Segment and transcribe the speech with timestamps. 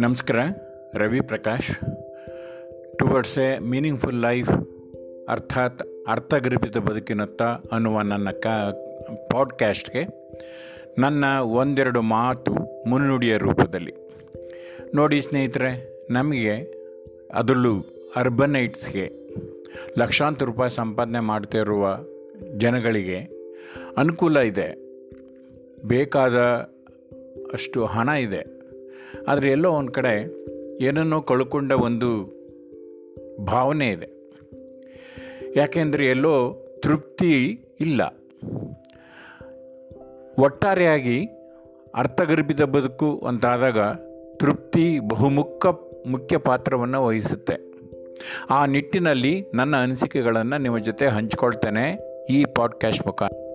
[0.00, 0.36] ನಮಸ್ಕಾರ,
[0.94, 1.76] Ravi Prakash.
[2.98, 4.50] Towards a meaningful life
[5.28, 8.46] ಅರ್ಥಾತ್ ಅರ್ಥಗರ್ಭಿತ ಬದುಕಿನತ್ತ ಅನ್ನುವ ನನ್ನ ಕ
[9.32, 10.06] ಪಾಡ್ಕ್ಯಾಸ್ಟ್ಗೆ
[10.98, 12.54] ನನ್ನ ಒಂದೆರಡು ಮಾತು
[12.88, 13.94] ಮುನ್ನುಡಿಯ ರೂಪದಲ್ಲಿ.
[14.94, 16.54] ನೋಡಿ ಸ್ನೇಹಿತರೆ, ನಮಗೆ
[17.34, 17.84] ಅದರಲ್ಲೂ
[18.16, 19.12] ಅರ್ಬನೈಟ್ಸ್ಗೆ,
[19.98, 21.98] ಲಕ್ಷಾಂತರ ರೂಪಾಯಿ ಸಂಪಾದನೆ ಮಾಡ್ತಿರುವ
[22.56, 23.18] ಜನಗಳಿಗೆ
[23.96, 24.74] ಅನುಕೂಲ ಇದೆ.
[25.84, 26.36] ಬೇಕಾದ
[27.52, 28.59] ಅಷ್ಟು ಹಣ ಇದೆ.
[29.28, 30.44] ಆದರೆ ಎಲ್ಲೋ ಒಂದು ಕಡೆ
[30.84, 32.40] ಏನನ್ನೋ ಕಳ್ಕೊಂಡ ಒಂದು
[33.44, 34.08] ಭಾವನೆ ಇದೆ.
[35.56, 38.02] ಯಾಕೆಂದರೆ ಎಲ್ಲೋ ತೃಪ್ತಿ ಇಲ್ಲ.
[40.38, 41.28] ಒಟ್ಟಾರೆಯಾಗಿ
[41.94, 43.78] ಅರ್ಥಗರ್ಭಿತ ಬದುಕು ಅಂತಾದಾಗ
[44.36, 45.66] ತೃಪ್ತಿ ಬಹುಮುಖ
[46.06, 47.70] ಮುಖ್ಯ ಪಾತ್ರವನ್ನು ವಹಿಸುತ್ತೆ.
[48.50, 51.98] ಆ ನಿಟ್ಟಿನಲ್ಲಿ ನನ್ನ ಅನಿಸಿಕೆಗಳನ್ನು ನಿಮ್ಮ ಜೊತೆ ಹಂಚ್ಕೊಳ್ತೇನೆ
[52.32, 53.49] ಈ ಪಾಡ್ಕ್ಯಾಸ್ಟ್ ಮುಖಾಂತರ.